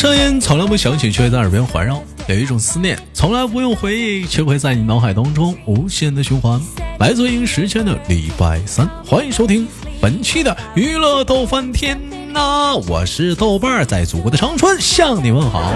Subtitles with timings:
[0.00, 1.96] 声音从来不响起，却会在耳边环绕；
[2.26, 6.58] 有一种思念从来不用回忆，却会在你脑海当中无限的循环。
[6.98, 9.68] 来自于时间的礼拜三，欢迎收听
[10.00, 12.00] 本期的娱乐逗翻天
[12.32, 12.76] 呐！
[12.88, 15.70] 我是豆瓣，在祖国的长春向你问好。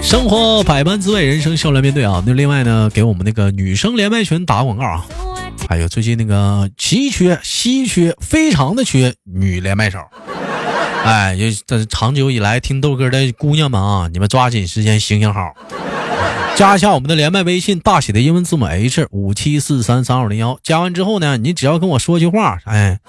[0.00, 2.22] 生活百般滋味，人生笑来面对啊！
[2.24, 5.04] 那另外呢，给我们那个女生连麦群打广告啊！
[5.68, 9.98] 还有最近那个奇缺、稀缺，非常的缺女连麦手。
[11.04, 15.52] 哎，这长久以来听豆哥的姑娘们啊，你们抓紧时间行行好，
[16.54, 20.58] 加一下我们的连麦微信，大写的英文字母 H 五七四三三二零幺。
[20.62, 23.00] 加完之后呢，你只要跟我说句话，哎，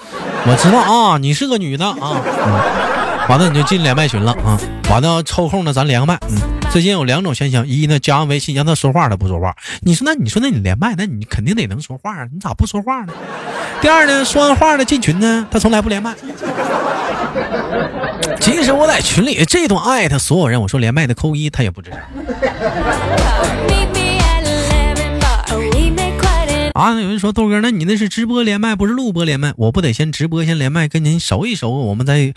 [0.47, 2.92] 我知道啊，你是个女的啊，嗯。
[3.29, 4.59] 完了你就进连麦群了啊。
[4.89, 6.17] 完了抽空呢，咱连个麦。
[6.29, 6.37] 嗯，
[6.71, 9.55] 最近有两种现象：一呢，加完微信让他说话，他不说话。
[9.81, 13.13] 你说那你说那你连麦，那你肯定得能说话啊，你咋不说话呢？
[13.81, 16.13] 第二呢，说完话了进群呢，他从来不连麦。
[18.39, 21.99] 即使我在群里这段艾特所有人，我说连麦的扣一，他也不吱声。
[26.83, 29.53] 啊，有人说豆哥，那你那是直播连麦，不是录播连麦？
[29.55, 32.33] 我不得先直播先连麦，跟您熟一熟，我们再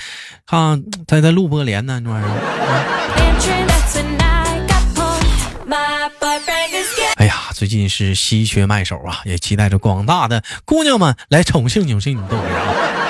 [0.47, 2.31] 看再再录播连呢，这玩意儿。
[7.17, 13.06] 哎呀，最近是稀缺麦手啊，也期待着广大的姑娘们来宠幸宠幸你豆哥啊。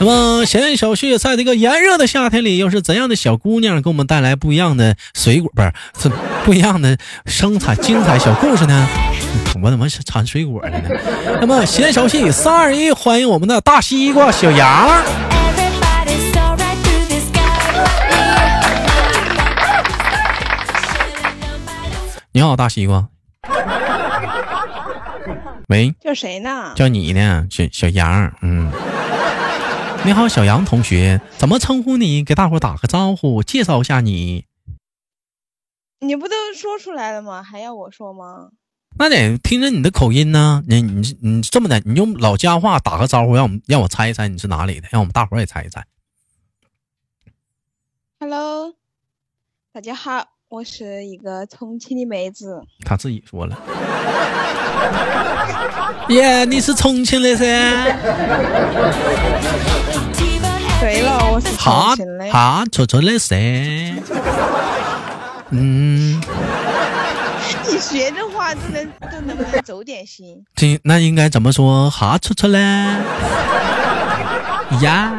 [0.00, 5.50] 那么，闲言少叙，在这个炎热的夏天里，又是怎样的小姑娘给我们带来不一样的水果？
[5.54, 5.62] 不
[6.00, 6.10] 是，
[6.44, 8.88] 不一样的生产精彩小故事呢？
[9.62, 10.90] 我怎么产水果了呢？
[11.40, 15.02] 那么，闲言少叙，三二一，欢迎我们的大西瓜小杨。
[22.32, 23.08] 你好，大西瓜。
[25.68, 26.72] 喂，叫谁呢？
[26.74, 28.32] 叫你呢，小小杨。
[28.42, 28.70] 嗯。
[30.06, 32.22] 你好，小杨同学，怎么称呼你？
[32.22, 34.44] 给大伙打个招呼，介绍一下你。
[36.00, 37.42] 你不都说出来了吗？
[37.42, 38.50] 还要我说吗？
[38.98, 40.62] 那得听着你的口音呢。
[40.68, 45.86] 你你你这么的，你用老家话打个招呼，让我们让我猜一猜你是哪里的，让我们大伙也猜一猜。
[48.20, 48.74] Hello，
[49.72, 52.62] 大家好，我是一个重庆的妹子。
[52.84, 53.58] 他自己说了。
[56.10, 57.44] 耶，你是重庆的噻。
[60.80, 62.30] 对了，我是重庆的。
[62.30, 63.34] 哈，错错的噻。
[65.50, 66.22] 嗯。
[67.66, 70.44] 你学的话都能都能不能走点心？
[70.54, 71.90] 这那应该怎么说？
[71.90, 72.60] 哈，出出嘞。
[74.82, 75.12] 呀。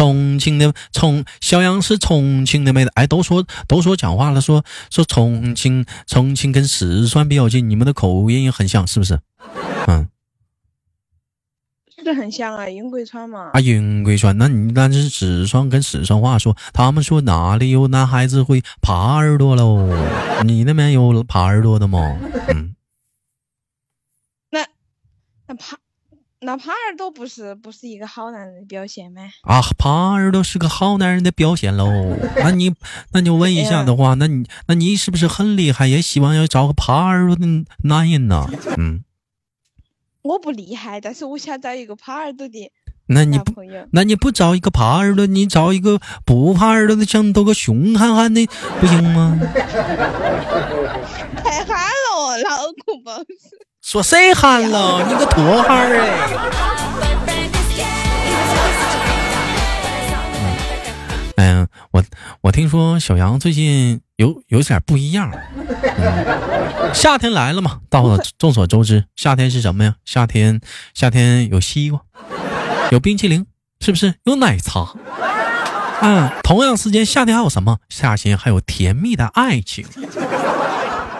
[0.00, 9.20] 重庆的重小杨是重庆的妹子，哎，都说都说讲话了，说说重庆重庆跟四川比较近，你们的口音也很像，是不是？
[9.88, 10.08] 嗯。
[12.02, 13.50] 是很像啊，云贵川嘛。
[13.52, 19.86] 啊，云贵川，那你那是四川跟四川话说，他们说哪里有男孩子会耙耳朵喽？
[20.46, 22.16] 你那边有耙耳朵的吗？
[22.48, 22.74] 嗯。
[24.50, 24.66] 那
[25.46, 25.74] 那耙
[26.42, 29.20] 那耙耳朵不是不是一个好男人的表现吗？
[29.42, 31.86] 啊，耙耳朵是个好男人的表现喽。
[32.36, 32.74] 那你
[33.12, 37.46] 那就问一下的话，那你那你是不是很厉害，也希望要找个耙耳朵的
[37.84, 38.48] 男人呢？
[38.78, 39.04] 嗯。
[40.22, 42.72] 我不厉害，但是我想找一个耙耳朵的
[43.06, 43.54] 那你不，
[43.92, 48.46] 那你不找一个耙耳朵，你找一个不耙耳朵的，像都个熊憨憨的，
[48.80, 49.38] 不行吗？
[51.36, 53.10] 太憨了，脑壳不
[53.82, 55.04] 说谁憨了？
[55.08, 56.00] 你个拖汉儿
[61.36, 61.44] 哎！
[61.44, 62.04] 哎呀，我
[62.42, 64.00] 我听说小杨最近。
[64.20, 65.32] 有有点不一样，
[66.92, 67.80] 夏天来了嘛？
[67.88, 69.94] 到了， 众所周知，夏天是什么呀？
[70.04, 70.60] 夏天，
[70.92, 72.02] 夏天有西瓜，
[72.90, 73.46] 有冰淇淋，
[73.80, 74.16] 是不是？
[74.24, 74.92] 有奶茶。
[76.02, 77.78] 嗯，同样时间，夏天还有什么？
[77.88, 79.86] 夏天还有甜蜜的爱情。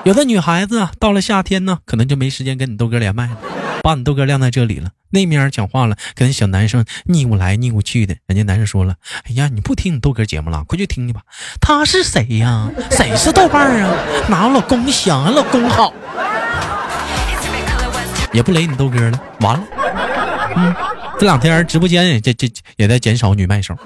[0.05, 3.37] 有的女孩子到了夏天呢，可能就没时间跟你豆哥连麦了，
[3.82, 4.91] 把你豆哥晾在这里了。
[5.11, 8.17] 那面讲话了，跟小男生腻来腻去的。
[8.26, 8.94] 人家男生说了
[9.29, 11.20] ：“哎呀，你不听你豆哥节目了，快去听去吧。”
[11.61, 12.70] 他是谁呀？
[12.91, 13.94] 谁是豆瓣啊？
[14.29, 15.31] 哪有老公想啊？
[15.31, 15.93] 老公好，
[18.32, 19.20] 也不雷你豆哥了。
[19.41, 19.64] 完了，
[20.56, 20.75] 嗯，
[21.19, 23.76] 这两天直播间也这这也在减少女麦手。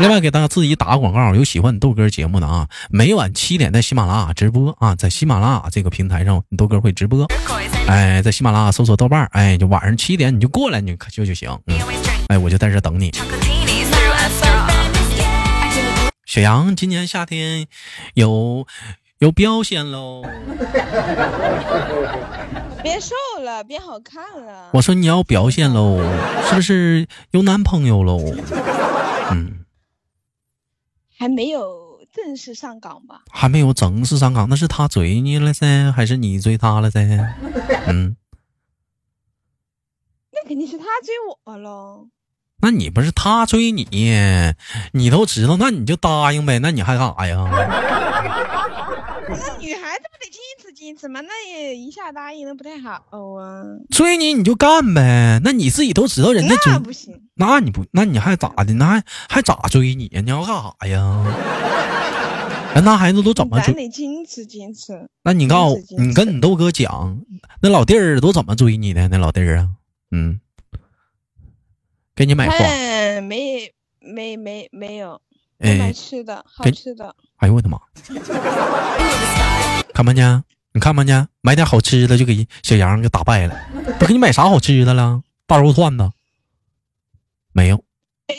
[0.00, 7.26] 另外给大家自己打个广告，有喜欢你豆哥节目的啊，每晚七点在喜马拉雅直播啊，在喜马拉雅这个平台上，你豆哥会直播。
[7.86, 11.50] 哎，在喜马拉雅搜索豆瓣哎，就晚上七点你就过来，你可就就行。
[11.66, 11.78] 嗯，
[12.28, 13.12] 哎，我就在这等你。
[16.26, 17.66] 小杨，今年夏天
[18.14, 18.66] 有
[19.18, 20.22] 有表现喽。
[22.82, 23.14] 变瘦
[23.44, 24.70] 了，变好看了。
[24.72, 26.00] 我说你要表现喽，
[26.48, 28.18] 是不是有男朋友喽？
[29.30, 29.61] 嗯，
[31.22, 33.20] 还没有正式上岗吧？
[33.30, 36.98] 还没有正式上岗，那是他追你了噻，还是你追他了噻？
[37.86, 38.16] 嗯，
[40.32, 41.14] 那肯定是他追
[41.44, 42.08] 我喽。
[42.60, 43.86] 那你不是他追你，
[44.90, 47.48] 你都知道，那你就答应呗，那你还干啥呀？
[49.28, 50.40] 那女孩子不得矜
[50.94, 51.20] 持矜持吗？
[51.22, 52.92] 那也一下答应，那不太好
[53.34, 53.62] 啊。
[53.90, 57.20] 追你你就干呗，那你自己都知道人家追，那不行。
[57.34, 58.72] 那你不，那你还咋的？
[58.74, 60.20] 那还还咋追你呀？
[60.20, 61.24] 你要干啥呀？
[62.74, 63.74] 那男孩子都怎么追？
[63.74, 65.08] 咱得矜持矜持。
[65.24, 67.20] 那你告诉我，你跟你豆哥讲，
[67.60, 69.08] 那老弟儿都怎么追你的？
[69.08, 69.68] 那老弟儿啊，
[70.10, 70.40] 嗯。
[72.14, 72.58] 给你买花，
[73.22, 75.18] 没没没没有，
[75.58, 77.16] 买吃的，好吃的。
[77.38, 77.78] 哎呦我的妈！
[79.94, 80.44] 看没见？
[80.74, 81.28] 你看没见？
[81.42, 83.54] 买点好吃的就给小杨给打败了。
[84.00, 85.22] 不给你买啥好吃的了？
[85.46, 86.10] 大肉串子
[87.52, 87.84] 没有。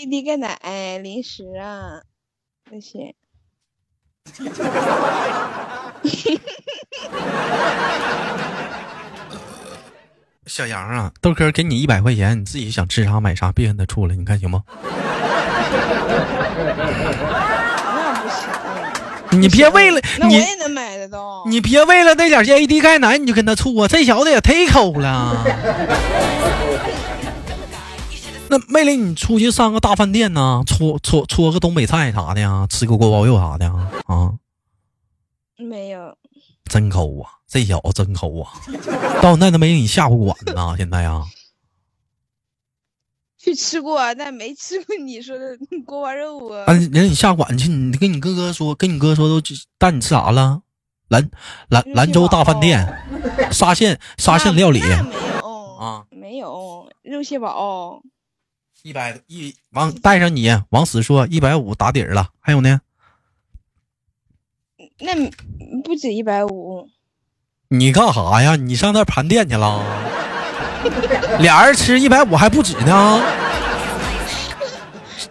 [0.09, 0.57] 一个奶、
[0.97, 2.01] 零食啊
[2.71, 3.13] 那些。
[10.47, 14.63] 小杨啊，豆哥给你一百块钱，你自己想吃啥买啥，别跟他处了，你看行吗？
[14.67, 14.81] 那
[18.21, 18.49] 不行，
[19.41, 21.43] 你别为了 你我也能买得到。
[21.47, 25.43] 你别为了那点 AD 钙奶你就跟他处啊，这小子也忒抠了。
[28.49, 33.65] 那为了你出去上个大饭店呢，搓搓搓个东北菜啥的呀，吃个锅包肉啥的
[34.05, 34.31] 啊？
[35.57, 36.15] 没有。
[36.69, 37.29] 真抠啊！
[37.47, 38.51] 这小子真抠啊！
[39.21, 40.75] 到现在都没给你下过馆呢。
[40.77, 41.21] 现在呀，
[43.43, 46.63] 去吃过，但没吃过你说的 锅包肉啊。
[46.65, 49.41] 啊，让你下馆去，你跟你哥哥说，跟你哥说都
[49.77, 50.61] 带你吃啥了？
[51.09, 51.29] 兰
[51.67, 52.87] 兰兰州大饭店，
[53.51, 54.79] 沙县沙县料理。
[54.79, 58.01] 没有啊，没有肉蟹堡，
[58.81, 62.79] 一百一往带上你往死说一百五打底儿了，还有呢？
[64.99, 65.13] 那
[65.83, 66.87] 不止一百五，
[67.67, 68.55] 你干啥呀？
[68.55, 70.12] 你上那盘店去了？
[71.39, 73.19] 俩人吃一百五还不止呢。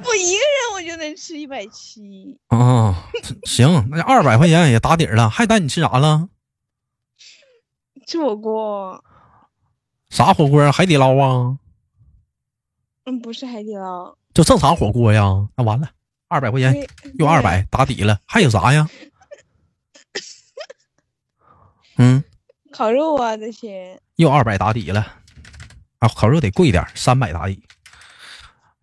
[0.05, 2.39] 我一个人我就能吃一百七。
[2.49, 3.09] 啊，
[3.45, 5.31] 行，那二百块钱也打底了。
[5.31, 6.29] 还带你吃啥了？
[8.07, 9.03] 吃火锅。
[10.11, 10.71] 啥火锅？
[10.73, 11.57] 海底捞啊？
[13.05, 15.49] 嗯，不是海底捞，就正常火锅呀。
[15.57, 15.89] 那完了，
[16.29, 16.87] 二百块钱
[17.19, 18.19] 又二百打底了。
[18.27, 18.89] 还有啥呀？
[21.99, 22.23] 嗯，
[22.73, 25.07] 烤肉啊这些又二百打底了，
[26.03, 27.63] 啊，烤肉得贵点，三百打底。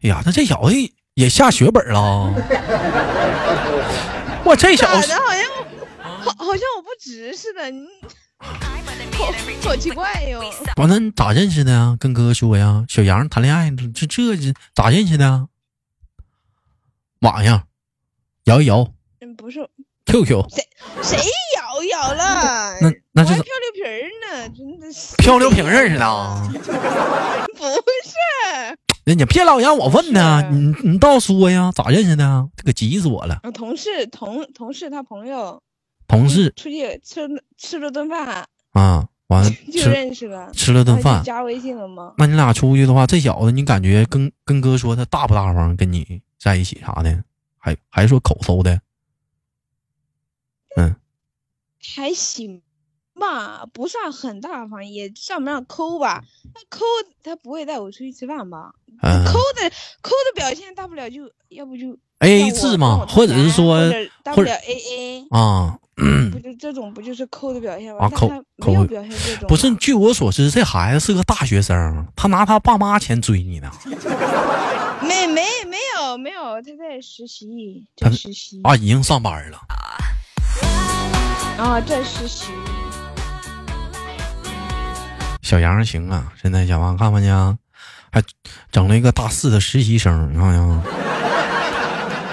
[0.01, 0.74] 哎呀，那这小子
[1.16, 2.33] 也下血本了。
[4.45, 5.45] 我这小子好像
[6.00, 7.86] 好好像我不值似的，你
[8.39, 10.42] 好好奇怪哟。
[10.77, 11.98] 完了，你咋认识的呀？
[12.00, 15.50] 跟哥哥说呀，小杨谈恋爱这这这咋认识的？
[17.19, 17.68] 网上
[18.45, 18.88] 摇一摇。
[19.19, 19.69] 嗯，不是。
[20.06, 20.50] QQ。
[20.50, 20.66] 谁
[21.04, 21.18] 谁？
[21.84, 23.84] 咬了，那那是漂流瓶
[24.26, 26.48] 呢，真的是漂流瓶认识的啊？
[26.52, 32.48] 不是，那你别老让我问呢，你你倒说呀，咋认识的？
[32.56, 33.40] 这可急死我了。
[33.54, 35.62] 同事同同事他朋友，
[36.07, 42.14] 同事出去吃吃了顿饭啊，完了 就认识了，吃了顿饭加微信了吗？
[42.18, 47.24] 那你俩出去的话，这小子你感觉跟跟哥说他大不大方，跟你在一起啥的，
[47.57, 48.80] 还还说口搜的，
[50.78, 50.95] 嗯。
[51.95, 52.62] 还行
[53.19, 56.24] 吧，不算很大方，也算不上抠吧。
[56.54, 56.86] 他抠，
[57.24, 58.71] 他不会带我出去吃饭吧？
[59.02, 59.69] 抠的
[60.02, 63.90] 抠的表现，大不了就要不就 A A 制嘛，或者是说
[64.24, 65.80] 大不了 A A 啊，
[66.31, 68.06] 不就这种不就是抠的表现吗？
[68.06, 68.28] 啊，抠
[68.59, 69.48] 抠表现这种。
[69.48, 73.71] 不是，据我所知，这孩子是个大学生，他拿他爸妈钱追你呢。
[75.02, 79.59] 没没没有没有，他在实习，在实习啊，已经上班了。
[81.59, 82.45] 啊，这实习。
[85.42, 87.28] 小杨行啊，现在小王看看去，
[88.11, 88.23] 还
[88.71, 90.81] 整了一个大四的实习生，你看没？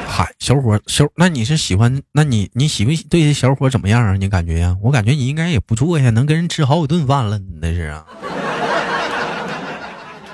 [0.07, 2.01] 嗨，小伙小，那你是喜欢？
[2.13, 4.13] 那你你喜不对这小伙怎么样啊？
[4.13, 4.77] 你感觉呀？
[4.81, 8.07] 我感觉你应该也不错呀，能跟人吃好几顿饭了，你那是啊？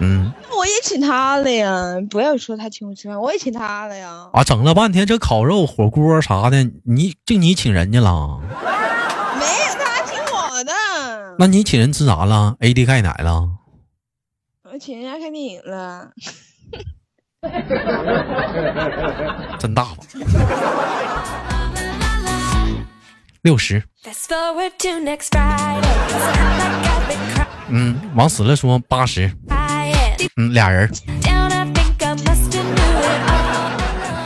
[0.01, 0.35] 嗯。
[0.55, 4.29] 我也请他了呀，不要说他请我吃饭，我也请他了呀。
[4.33, 8.39] 啊，整了半天这烤肉、火锅啥的，你就你请人家了？
[11.39, 13.49] 那你请人吃啥了？AD 钙奶了？
[14.65, 16.11] 我请人家看电影了。
[19.59, 19.97] 真大方。
[23.43, 23.83] 六十。
[27.69, 29.31] 嗯，往死了说八十。
[30.37, 30.91] 嗯，俩人。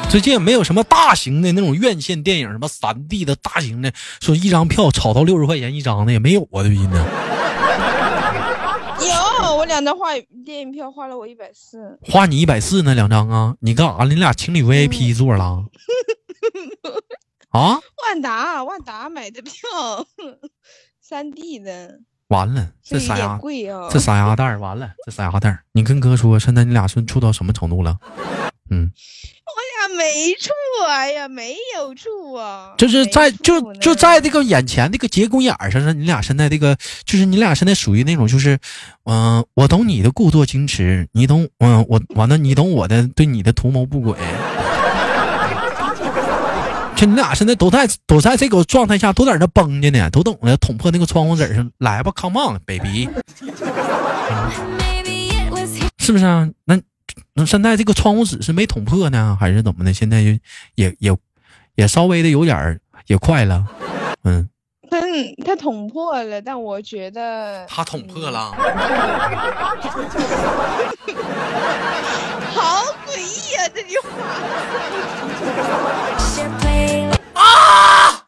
[0.09, 7.07] 最近也没有什么大型的那种院线电影，什么三 D 的大型的，说一张票炒到六十块钱一张的也没有啊，最近呢。
[9.01, 10.07] 有，我两张花
[10.45, 11.99] 电影票花了我一百四。
[12.03, 13.57] 花你一百四呢，两张啊？
[13.61, 14.05] 你干啥？
[14.05, 15.65] 你俩情侣 VIP 座了？
[17.51, 17.79] 啊？
[18.07, 20.07] 万达，万达买的票，
[21.01, 22.01] 三 D 的。
[22.29, 23.89] 完了，这傻丫贵啊！
[23.91, 27.99] 这傻丫蛋完了，这傻丫蛋你跟哥说，现在你俩是处到什么程度了？
[28.71, 28.91] 嗯。
[29.47, 30.51] 我俩没处
[30.85, 32.75] 啊呀，没有处啊。
[32.77, 38.59] 就是在就就在这个眼前这个节骨眼上，你俩现在这个就是你俩现在属于那种就是，
[39.05, 44.17] 嗯，我懂你的故作矜持，你懂，嗯，我完了，你懂我的对你的图谋不轨。
[46.97, 53.09] 就你俩现在都在都在这个状态下，都在那绷着呢，都等着捅破那个窗户纸上来吧，Come on，baby，
[55.99, 56.49] 是不是啊？
[56.65, 56.81] 那
[57.37, 59.93] 那现在这个窗户纸是没捅破呢，还是怎么的？
[59.93, 60.31] 现在就
[60.75, 61.15] 也也
[61.75, 63.67] 也稍微的有点儿也快了，
[64.25, 64.49] 嗯。
[64.89, 65.01] 他，
[65.45, 68.53] 他捅破了，但我觉得他捅破了。
[72.55, 73.69] 好诡异啊！
[73.75, 74.09] 这句话。
[77.35, 78.25] 啊！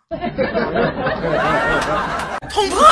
[2.50, 2.88] 捅破了！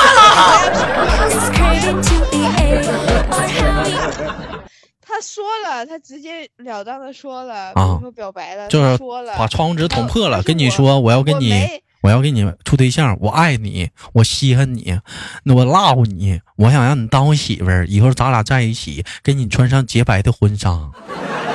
[5.47, 11.53] 他说了，他直截了当的说了，啊，说表白了，就是说了，把窗户纸捅破了，跟你说我要跟你，
[12.01, 14.99] 我要跟你处对象，我爱你，我稀罕你，
[15.43, 20.91] 那我 love 你，我想让你当我媳妇儿，以后咱俩在一起，给你穿上洁白的婚纱。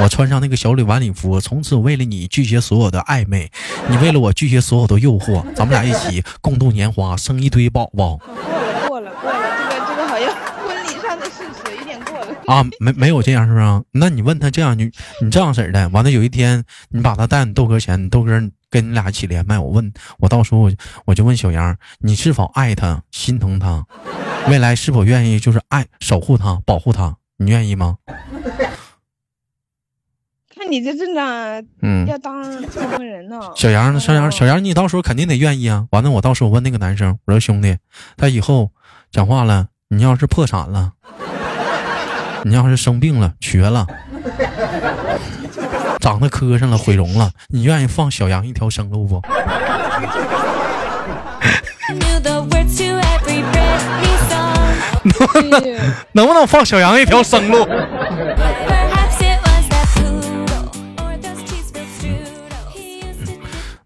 [0.00, 3.50] 我穿上那个小礼晚礼服，从此为了你拒绝所有的暧昧，
[3.88, 8.18] 你为了我拒绝所有的诱惑，咱们俩一起共度年华，生一堆宝宝。
[8.88, 10.34] 过了过了过了，这个这个好像
[10.66, 13.84] 婚礼上的事实有点过了啊，没没有这样是不是？
[13.92, 14.90] 那你问他这样，你
[15.20, 18.32] 你这样式的，完了有一天你把他带你豆哥前，你豆哥
[18.70, 20.72] 跟你俩一起连麦，我问我到时候我
[21.06, 23.86] 我就问小杨，你是否爱他，心疼他，
[24.48, 27.96] 未来是否愿意就是爱守护他，保护他，你愿意吗？
[30.54, 33.40] 看你这阵仗，嗯，要当什么人呢？
[33.56, 35.86] 小杨，小杨，小杨，你到时候肯定得愿意啊！
[35.90, 37.76] 完了，我到时候问那个男生，我说兄弟，
[38.16, 38.70] 他以后
[39.10, 40.92] 讲话了，你要是破产了，
[42.44, 43.86] 你要是生病了，瘸了，
[46.00, 49.22] 长得磕碜了，毁容了，你愿意放小羊一条生路不？
[55.04, 55.62] 能不能
[56.12, 57.66] 能不能放小羊一条生路？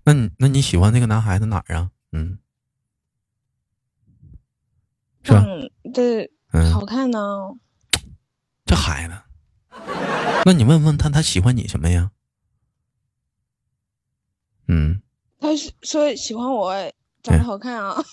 [0.04, 1.90] 那你那你喜欢那个男孩子哪儿啊？
[2.12, 2.38] 嗯，
[5.24, 5.44] 是吧？
[5.92, 6.30] 对
[6.72, 7.18] 好看呢。
[8.66, 9.14] 这孩子，
[10.44, 12.10] 那你问问他，他喜欢你什么呀？
[14.66, 15.00] 嗯，
[15.40, 16.74] 他是说喜欢我
[17.22, 17.96] 长得好看啊。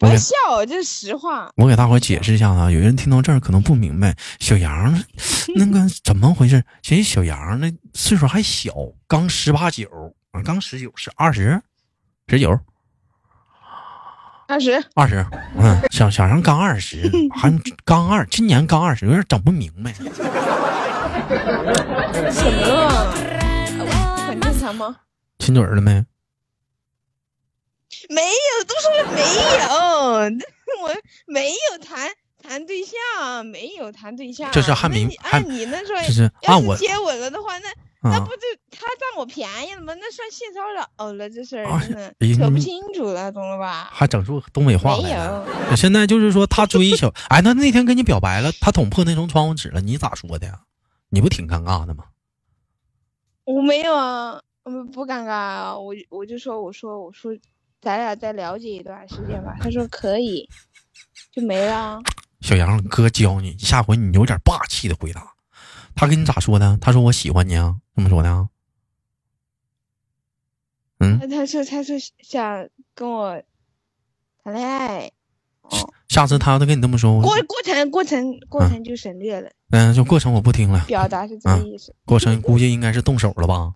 [0.00, 0.34] 别笑，
[0.66, 1.52] 这是实话。
[1.56, 4.92] 我给大伙解释一下啊，有人听到这儿可能不明白，小杨
[5.54, 6.64] 那个怎么回事？
[6.82, 8.72] 其实小杨那岁数还小，
[9.06, 11.62] 刚十八九啊，刚十九是二十，
[12.26, 12.58] 十九，
[14.52, 15.24] 二十，二十。
[15.56, 17.50] 嗯，小小杨刚二十，还
[17.86, 19.90] 刚二，今年刚二十，有点整不明白。
[19.92, 20.04] 怎
[22.52, 23.10] 么了？
[24.26, 24.94] 很正常吗？
[25.38, 26.04] 亲嘴了没？
[28.10, 29.64] 没有，都说了没有，
[30.84, 30.94] 我
[31.26, 32.10] 没有谈
[32.46, 34.50] 谈对象，没有谈对象。
[34.52, 37.70] 这是还没按你那说，就是按我接吻了的话，那
[38.02, 39.94] 那不就他占我便宜了吗？
[39.94, 43.88] 那算性骚扰了，这事儿真的扯不清楚了，懂了吧？
[43.92, 45.76] 还整出东北话没有。
[45.76, 50.60] 现在就是说他追小， 哎，那那天跟你表白了，他捅破那层窗户纸了，你咋说的呀？
[51.10, 52.04] 你不挺尴尬的吗？
[53.44, 57.32] 我没有啊，不不尴尬啊，我我就说，我说我说。
[57.80, 59.56] 咱俩再了解一段时间吧。
[59.60, 60.48] 他说可以，
[61.32, 62.00] 就没了。
[62.40, 65.31] 小杨，哥教你，下回你有点霸气的回答。
[65.94, 66.78] 他跟你咋说的？
[66.80, 68.48] 他说我喜欢你啊，这么说的啊？
[70.98, 71.18] 嗯。
[71.30, 73.42] 他说他说想跟我
[74.42, 75.10] 谈恋爱。
[75.62, 75.92] 哦。
[76.08, 77.20] 下次他都跟你这么说。
[77.20, 79.50] 过过程过程过程就省略了。
[79.70, 80.84] 嗯，就过程我不听了。
[80.86, 81.94] 表达是这个意思。
[82.04, 83.74] 过程估计应该是动手了吧？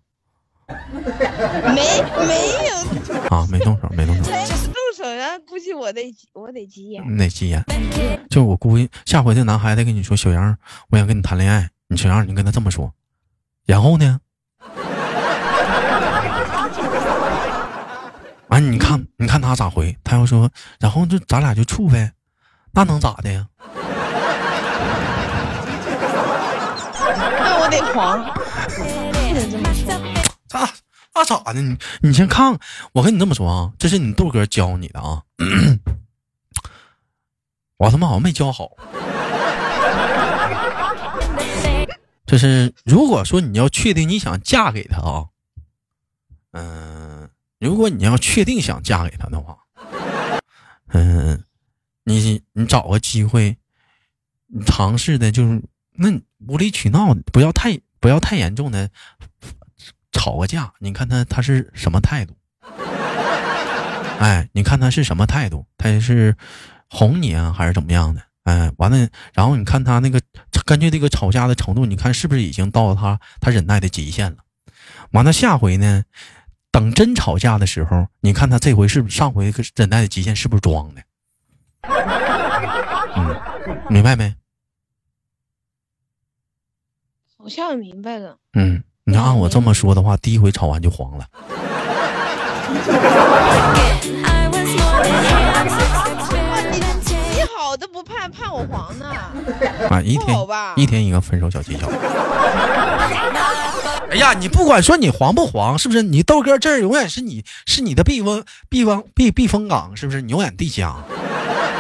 [0.69, 1.83] 没
[2.27, 2.35] 没
[2.67, 2.75] 有
[3.31, 4.25] 啊，没动手，没动手。
[4.35, 7.05] 动手了，估计我得我得急眼。
[7.09, 7.65] 你得急眼。
[8.29, 10.59] 就我估计，下回这男孩子跟你说：“小杨，
[10.91, 12.93] 我想跟你谈恋爱。”你小杨，你跟他这么说，
[13.64, 14.19] 然后呢？
[18.49, 19.97] 完，你看，你看他咋回？
[20.02, 20.50] 他要说，
[20.81, 22.12] 然后就咱俩就处呗，
[22.73, 23.47] 那能咋的呀？
[27.38, 28.25] 那我得狂？
[31.14, 31.62] 那咋的？
[31.62, 32.59] 你你先看，
[32.93, 35.23] 我跟你这么说啊，这是你豆哥教你的啊。
[37.78, 38.71] 我他妈好像没教好。
[42.37, 45.25] 就是如果说你要确定你想嫁给他啊，
[46.52, 49.57] 嗯，如果你要确定想嫁给他的话，
[50.88, 51.43] 嗯，
[52.05, 53.57] 你你找个机会，
[54.49, 55.62] 你尝试的就是
[55.95, 56.11] 那
[56.47, 58.90] 无理取闹，不要太不要太严重的
[60.12, 60.75] 吵个架。
[60.78, 62.37] 你看他他是什么态度？
[64.21, 65.64] 哎，你看他是什么态度？
[65.78, 66.37] 他是
[66.90, 68.25] 哄你啊，还是怎么样的？
[68.47, 70.21] 哎，完了，然后你看他那个
[70.65, 74.38] 根据这个吵架的程度，你看是不是已经到了他他忍耐的极限了？
[75.11, 76.05] 完了，下回呢，
[76.71, 81.03] 等真吵架的时候，你看他这回是上回忍耐的极限是不是装的？
[83.17, 83.37] 嗯，
[83.91, 84.33] 明白没？
[87.37, 88.38] 好像明白了。
[88.55, 91.26] 嗯，你要按我这么说的话，第一回吵完就黄了。
[98.59, 99.07] 黄呢
[99.91, 100.01] 啊！
[100.03, 100.39] 一天
[100.77, 101.89] 一天一个分手小技巧。
[104.11, 106.03] 哎呀，你不管说你黄不黄，是不是？
[106.03, 110.23] 你豆哥这儿永远是你是你的避风避风避避风港，是不是？
[110.23, 110.95] 你永远地家，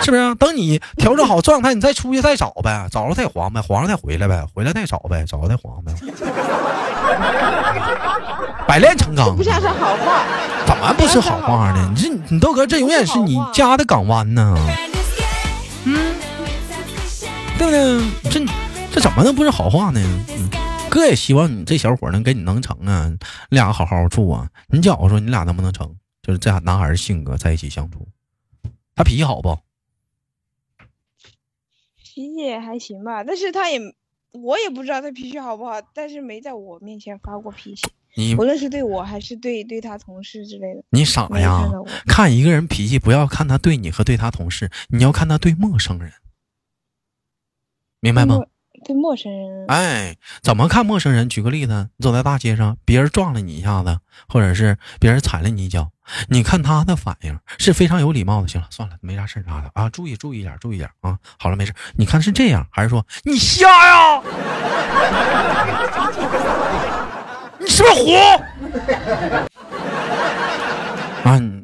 [0.02, 0.34] 是不是？
[0.34, 5.92] 等你调整好状态，你再出去再找呗，找着再黄呗，黄了再回来呗，回来再找呗，找着再黄呗。
[8.66, 10.24] 百炼成钢，不像是好话。
[10.66, 11.88] 怎么不是好话呢？
[11.94, 14.56] 你这你豆哥这永远是你家的港湾呢。
[17.70, 18.30] 对不对？
[18.30, 18.46] 这
[18.92, 20.00] 这怎么能不是好话呢？
[20.30, 20.48] 嗯，
[20.90, 23.12] 哥也希望你这小伙能跟你能成啊，
[23.50, 24.48] 俩好好处啊。
[24.68, 25.94] 你觉着说你俩能不能成？
[26.22, 28.08] 就是这男孩性格在一起相处，
[28.94, 29.58] 他脾气好不？
[31.96, 33.78] 脾气也还行吧，但是他也
[34.32, 37.82] 我也不知道他脾气好不好，但是没在我面前发过脾气。
[38.16, 41.70] 你无论是对我还是对对他同事之类的，你傻呀？
[42.06, 46.10] 看一个人脾气，不要看他对你和对他同事，你要看他对陌生人。
[48.06, 48.40] 明白吗？
[48.84, 51.28] 对陌生人，哎，怎么看陌生人？
[51.28, 55.90] 举个例子，你走在大街上，别人撞了你一下子，或者是别人踩了你一脚，
[56.28, 58.46] 你看他的反应是非常有礼貌的。
[58.46, 61.18] 行了，算了，没啥事啥的啊，注意注意点，注意点啊。
[61.36, 61.74] 好了，没事。
[61.96, 64.22] 你看是这样，还是说你瞎呀？
[67.58, 68.12] 你是不是虎？
[71.28, 71.55] 啊，你你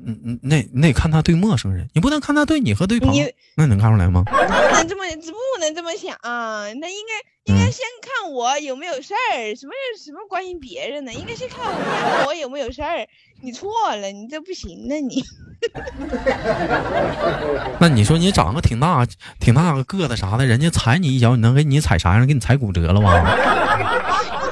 [0.42, 4.22] 那那得看他对陌生人，你不能看他对你和对朋友，那能看出来吗？
[4.24, 6.16] 不能这么，不能这么想。
[6.22, 7.14] 那应该
[7.52, 11.12] 应该先看我有没有事儿，什么什么关心别人呢？
[11.12, 13.06] 应该先看我我有没有事儿。
[13.42, 15.24] 你错了，你这不行呢， 你。
[17.78, 19.06] 那你说你长得挺大
[19.38, 22.26] 挺大个个子啥的，人家踩你一脚，你能给你踩啥样？
[22.26, 23.12] 给你踩骨折了 吗？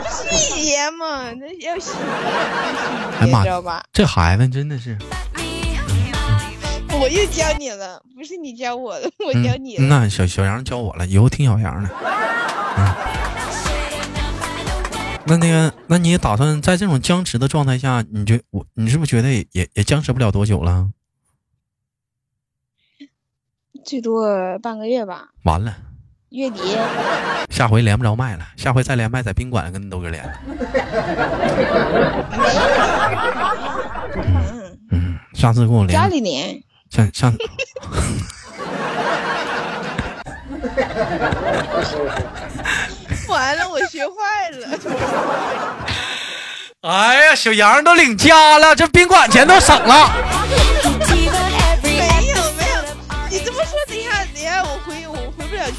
[0.09, 3.83] 细节嘛，那要细节，你知道吧？
[3.93, 4.97] 这孩子真的是，
[7.01, 9.79] 我又教你了，不是你教我的，我教你。
[9.79, 11.89] 那小小杨教我了，以后听小杨的。
[15.25, 20.91] 那那个，那你打算在这种僵持的状态下，你觉我，你是不是觉得也也僵持不了多久了？
[23.85, 25.29] 最多半个月吧。
[25.45, 25.75] 完了。
[26.31, 26.61] 月底，
[27.51, 28.47] 下回连不着麦了。
[28.57, 30.23] 下回再连麦，在宾馆跟豆哥连。
[34.13, 35.99] 嗯 嗯，下次跟我连。
[35.99, 36.63] 家里连。
[36.91, 37.33] 像像。
[43.29, 44.79] 完了，我学坏了。
[46.83, 50.13] 哎呀，小杨都领家了，这宾馆钱都省了。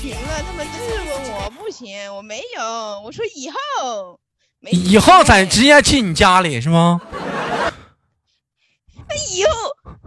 [0.02, 2.64] 群了，他们质问我不行，我没有，
[3.02, 4.18] 我说以后，
[4.62, 7.02] 以后再直接去你家里是吗？
[9.22, 9.50] 那以后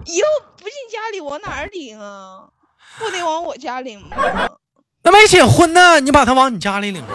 [0.06, 2.40] 以后不进家里，往哪儿领啊？
[2.98, 4.16] 不得往我家领吗？
[5.02, 7.08] 那没结婚呢，你把他往你家里领来。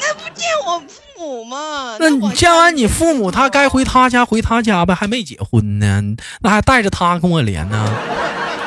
[0.00, 1.96] 那不见我父母吗？
[1.98, 6.02] 那你见完你父母，他该回他家回他家呗，还没结婚呢，
[6.40, 7.92] 那还带着他跟我连呢。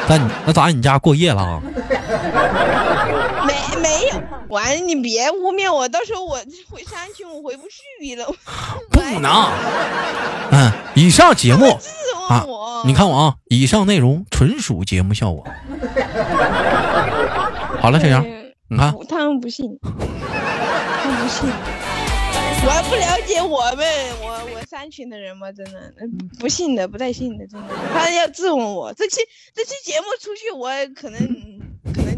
[0.08, 0.68] 那那咋？
[0.68, 1.62] 你家过夜了？
[4.56, 6.38] 完你别污蔑我，到时候我
[6.70, 8.26] 回山区我回不去了。
[8.89, 9.30] 不能。
[10.52, 11.78] 嗯，以上节目
[12.30, 12.46] 啊，
[12.86, 15.46] 你看我啊，以上内容纯属节目效果。
[17.82, 18.26] 好了，小杨，
[18.70, 19.89] 你看，他们不信，他
[21.10, 21.50] 们不信。
[22.68, 23.86] 我还不了解我们
[24.22, 25.52] 我我三群的人吗？
[25.52, 25.94] 真的
[26.39, 27.68] 不信的不带信的，真的。
[27.94, 29.20] 他要质问我这期
[29.54, 31.20] 这期节目出去，我可能
[31.94, 32.14] 可能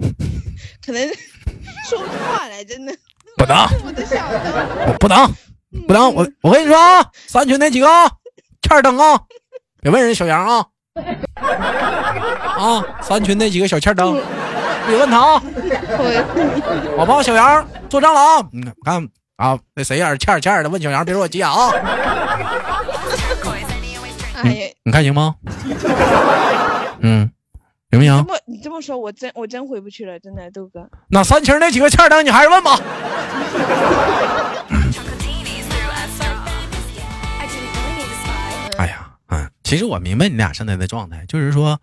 [0.85, 1.07] 可能
[1.89, 2.93] 说不出话来，真的。
[3.37, 3.57] 不能，
[4.87, 5.33] 我不能，
[5.87, 6.13] 不能。
[6.15, 7.87] 我我跟你说啊，三群那几个
[8.61, 9.19] 欠灯啊，
[9.81, 10.65] 别问人小杨啊。
[12.57, 14.19] 啊，三群那几个小欠灯，
[14.87, 15.43] 别问他啊。
[16.97, 18.47] 我帮小杨做账了啊。
[18.53, 19.07] 嗯，看。
[19.37, 20.15] 啊，那谁呀？
[20.17, 21.69] 欠欠的，问小杨，别说我急眼啊！
[24.41, 25.35] 哎呀，你看行吗？
[27.01, 27.29] 嗯，
[27.91, 28.23] 行不行？
[28.25, 30.89] 不，你这么说，我真我真回不去了，真的，豆哥。
[31.09, 32.79] 那三清那几个欠的，你还是问吧。
[38.77, 41.79] 哎呀，嗯，其实我明白你俩现在的状态，就是说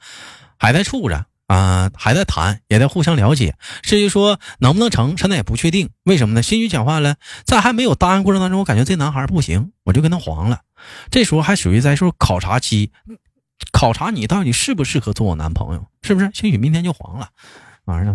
[0.59, 1.27] 还在处着。
[1.47, 3.55] 啊，还在谈，也在互相了解。
[3.83, 5.90] 至于说能不能成，现在也不确定。
[6.05, 6.43] 为什么呢？
[6.43, 10.61] 心语讲话了，在还没有答应过程当中，我感觉这男孩不行，我就跟他黄了。
[11.11, 12.90] 这时候还属于在说考察期，
[13.73, 16.31] 考察你到底适不适合做我男朋友，是不是？
[16.33, 17.29] 兴许明天就黄了。
[17.85, 18.12] 完了。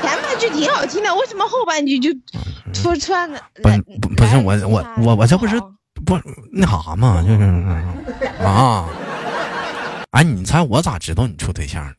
[0.00, 2.10] 前半句挺好听的，为什么后半句就
[2.72, 3.40] 说穿了？
[3.62, 3.68] 不
[4.00, 5.60] 不不是我我我我这不是
[6.04, 6.18] 不
[6.52, 7.42] 那啥嘛，就是
[8.44, 8.88] 啊。
[10.12, 11.96] 哎，你猜我咋知道你处对象的？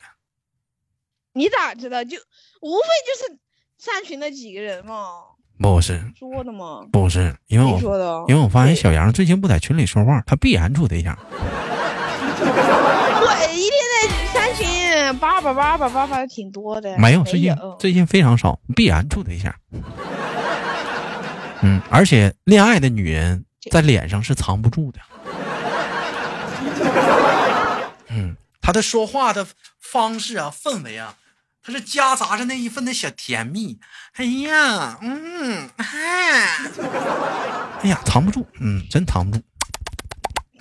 [1.34, 2.04] 你咋知道？
[2.04, 2.18] 就
[2.62, 3.38] 无非就是
[3.78, 4.96] 三群那几个人嘛。
[5.60, 6.86] 不是说的吗？
[6.92, 11.18] 不是，因为我说的，因为我发现小杨最近不在群里说话，他必然处对象。
[12.40, 16.98] 我一天在三群叭叭叭叭叭叭挺多的。
[16.98, 19.54] 没有，最近最近非常少，必然处对象。
[21.62, 25.00] 嗯，而且恋爱的女人在脸上是藏不住的。
[28.10, 29.48] 嗯他的说话的
[29.80, 31.16] 方式啊，氛围啊，
[31.68, 33.78] 他是夹杂着那一份的小甜蜜。
[34.16, 35.86] 哎呀，嗯，哎，
[37.84, 39.44] 哎呀，藏不住，嗯，真藏不住。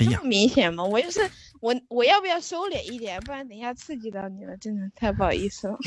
[0.01, 0.83] 哎呀，明显吗？
[0.83, 3.21] 我就是我，我要不要收敛一点？
[3.21, 5.79] 不然等一下刺激到你了，真的太不好意思了。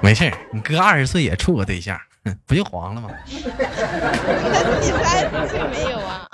[0.00, 2.00] 没事你哥二十岁也处过对象，
[2.46, 3.10] 不就黄了吗？
[3.58, 3.68] 那
[4.80, 6.26] 你三十岁没有啊？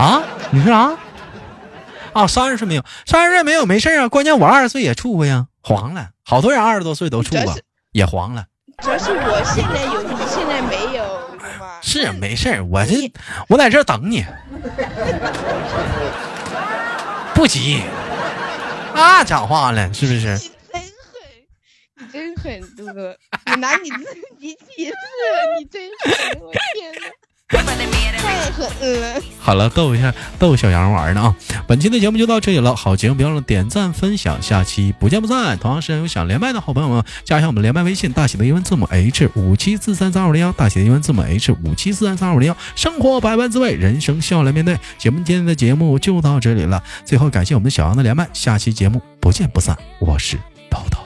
[0.00, 0.22] 啊？
[0.50, 0.78] 你说啥？
[0.80, 0.98] 啊，
[2.28, 4.08] 三十岁没有，三十岁没有，没事啊。
[4.08, 6.10] 关键我二十岁也处过呀，黄了。
[6.24, 7.56] 好多人二十多岁都处过，
[7.92, 8.46] 也黄了。
[8.78, 11.30] 主要是我现在有，你现在没有，
[11.82, 13.12] 是没事我这
[13.48, 14.24] 我在这等你，
[17.34, 17.82] 不急。
[18.94, 20.50] 啊，讲话了，是不是？
[21.96, 23.96] 你真狠，你真狠，哥，你拿你自
[24.40, 24.92] 己起誓，
[25.58, 27.00] 你真狠，我天哪！
[29.38, 31.36] 好了，逗一下，逗小杨玩呢啊！
[31.66, 35.58] 本期的节目就到这里了，好节目别忘了点赞分享，下期不见不散。
[35.58, 42.56] 同样时间有想连麦的好朋友们，加一下我们连麦微信，大写的英文字母 H 五七四三三二五零幺，大写的英文字母 H 五七四三三二五零幺。
[42.74, 44.78] 生活百般滋味，人生笑来面对。
[44.96, 49.76] 节目今天的节目就到这里了，最后感谢我们小杨的连麦，下期节目不见不散。
[49.98, 50.38] 我是
[50.70, 50.98] 豆豆。